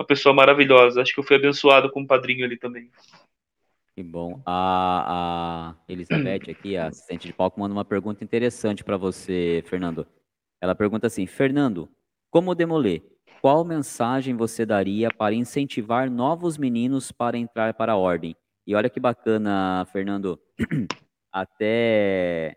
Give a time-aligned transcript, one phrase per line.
[0.00, 1.02] uma pessoa maravilhosa.
[1.02, 2.90] Acho que eu fui abençoado com um padrinho ali também.
[3.94, 4.40] Que bom.
[4.46, 10.06] A, a Elizabeth aqui, a assistente de palco, manda uma pergunta interessante para você, Fernando.
[10.60, 11.88] Ela pergunta assim: Fernando,
[12.30, 13.02] como demoler?
[13.42, 18.36] Qual mensagem você daria para incentivar novos meninos para entrar para a ordem?
[18.66, 20.38] E olha que bacana, Fernando,
[21.32, 22.56] até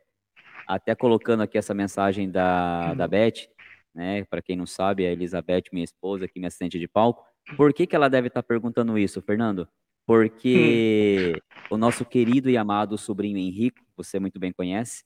[0.66, 3.50] até colocando aqui essa mensagem da, da Beth,
[3.94, 4.23] né?
[4.25, 7.32] Para quem não sabe, a Elizabeth, minha esposa, aqui, minha assistente de palco.
[7.57, 9.68] Por que, que ela deve estar tá perguntando isso, Fernando?
[10.06, 11.33] porque
[11.69, 15.04] o nosso querido e amado sobrinho Henrique, você muito bem conhece,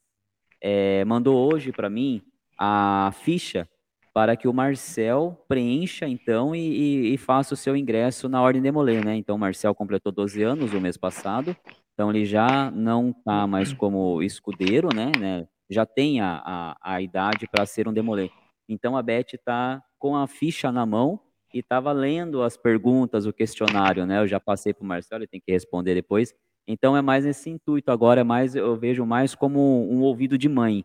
[0.61, 2.21] é, mandou hoje para mim
[2.57, 3.69] a ficha
[4.13, 8.61] para que o Marcel preencha então e, e, e, faça o seu ingresso na Ordem
[8.61, 9.15] de Molay, né?
[9.15, 11.55] Então o Marcel completou 12 anos o mês passado,
[11.93, 15.11] então ele já não está mais como escudeiro, né?
[15.19, 15.47] né?
[15.69, 18.31] Já tem a, a, a idade para ser um demolê.
[18.67, 21.19] Então a Beth está com a ficha na mão
[21.53, 24.19] e estava lendo as perguntas, o questionário, né?
[24.19, 26.33] Eu já passei para o Marcelo, ele tem que responder depois.
[26.67, 30.49] Então é mais esse intuito agora, é mais eu vejo mais como um ouvido de
[30.49, 30.83] mãe.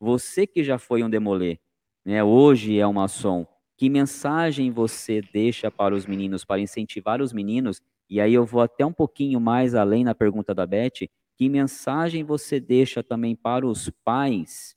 [0.00, 1.58] Você que já foi um demolê,
[2.04, 2.24] né?
[2.24, 3.46] Hoje é uma som.
[3.76, 7.80] Que mensagem você deixa para os meninos, para incentivar os meninos?
[8.08, 11.08] E aí eu vou até um pouquinho mais além na pergunta da Beth.
[11.36, 14.76] Que mensagem você deixa também para os pais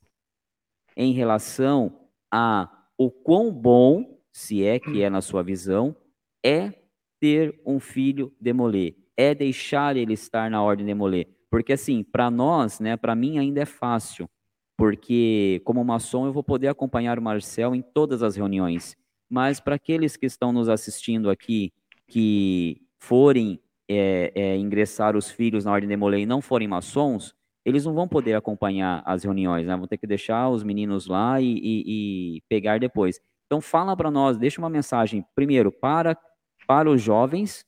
[0.96, 5.96] em relação a o quão bom se é que é na sua visão,
[6.44, 6.74] é
[7.22, 11.28] ter um filho demolê, é deixar ele estar na ordem demolê.
[11.50, 14.28] Porque assim, para nós, né, para mim ainda é fácil,
[14.76, 18.98] porque como maçom eu vou poder acompanhar o Marcel em todas as reuniões.
[19.30, 21.72] Mas para aqueles que estão nos assistindo aqui,
[22.08, 27.86] que forem é, é, ingressar os filhos na ordem demolê e não forem maçons, eles
[27.86, 29.78] não vão poder acompanhar as reuniões, né?
[29.78, 33.20] Vão ter que deixar os meninos lá e, e, e pegar depois.
[33.46, 36.18] Então fala para nós, deixa uma mensagem primeiro para
[36.66, 37.66] para os jovens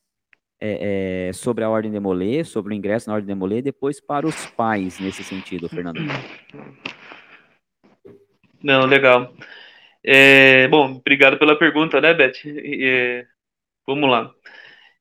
[0.60, 4.00] é, é, sobre a ordem de Molê, sobre o ingresso na ordem de Molê, depois
[4.00, 6.00] para os pais nesse sentido, Fernando.
[8.62, 9.34] Não, legal.
[10.02, 12.42] É, bom, obrigado pela pergunta, né, Beth?
[13.86, 14.32] Vamos lá.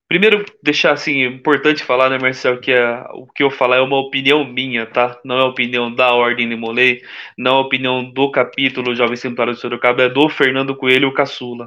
[0.07, 3.97] Primeiro, deixar assim, importante falar, né, Marcel, que é, o que eu falar é uma
[3.97, 5.19] opinião minha, tá?
[5.25, 7.01] Não é a opinião da Ordem de Molay,
[7.35, 11.66] não é a opinião do capítulo Jovem Templário de Sorocaba, é do Fernando Coelho Caçula.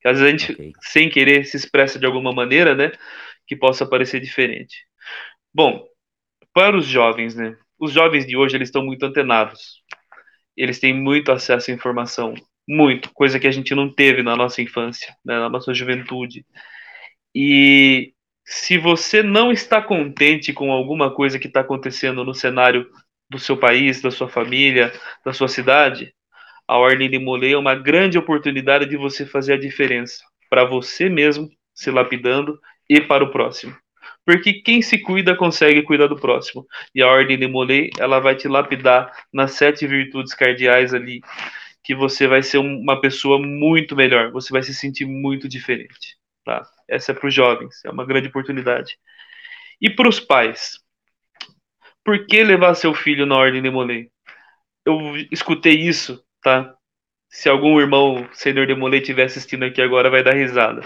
[0.00, 0.72] Que às vezes a gente, okay.
[0.80, 2.92] sem querer, se expressa de alguma maneira, né,
[3.46, 4.86] que possa parecer diferente.
[5.52, 5.84] Bom,
[6.54, 9.82] para os jovens, né, os jovens de hoje, eles estão muito antenados.
[10.56, 12.34] Eles têm muito acesso à informação,
[12.68, 16.44] muito, coisa que a gente não teve na nossa infância, né, na nossa juventude.
[17.34, 18.12] E
[18.44, 22.88] se você não está contente com alguma coisa que está acontecendo no cenário
[23.28, 24.92] do seu país, da sua família,
[25.24, 26.12] da sua cidade,
[26.66, 31.08] a Ordem de Molay é uma grande oportunidade de você fazer a diferença para você
[31.08, 33.76] mesmo, se lapidando, e para o próximo.
[34.26, 36.66] Porque quem se cuida consegue cuidar do próximo.
[36.94, 41.20] E a Ordem de Molay, ela vai te lapidar nas sete virtudes cardeais ali,
[41.82, 46.19] que você vai ser uma pessoa muito melhor, você vai se sentir muito diferente.
[46.44, 46.66] Tá?
[46.88, 48.98] Essa é para os jovens, é uma grande oportunidade.
[49.80, 50.78] E para os pais?
[52.04, 54.10] Por que levar seu filho na ordem de Molay?
[54.84, 56.74] Eu escutei isso, tá?
[57.28, 60.82] Se algum irmão senhor de Molay estiver assistindo aqui agora, vai dar risada.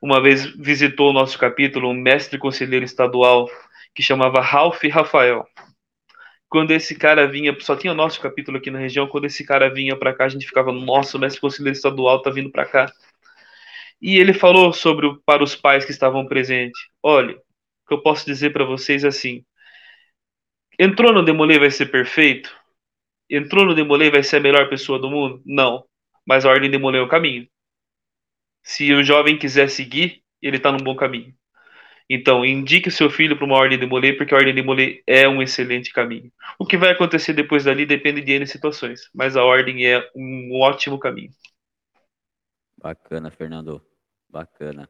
[0.00, 3.48] Uma vez visitou o nosso capítulo um mestre conselheiro estadual
[3.94, 5.46] que chamava Ralph Rafael.
[6.48, 9.96] Quando esse cara vinha, só tinha nosso capítulo aqui na região, quando esse cara vinha
[9.96, 12.92] para cá, a gente ficava, nossa, o mestre conselheiro estadual tá vindo para cá.
[14.04, 16.78] E ele falou sobre para os pais que estavam presentes.
[17.02, 19.42] Olha, o que eu posso dizer para vocês é assim:
[20.78, 22.54] entrou no Demolê vai ser perfeito?
[23.30, 25.42] Entrou no Demolê vai ser a melhor pessoa do mundo?
[25.46, 25.86] Não.
[26.26, 27.48] Mas a ordem Demolê é o caminho.
[28.62, 31.34] Se o jovem quiser seguir, ele está num bom caminho.
[32.08, 35.40] Então, indique o seu filho para uma ordem de porque a ordem de é um
[35.40, 36.30] excelente caminho.
[36.58, 40.60] O que vai acontecer depois dali depende de N situações, mas a ordem é um
[40.60, 41.30] ótimo caminho.
[42.76, 43.82] Bacana, Fernando.
[44.34, 44.88] Bacana.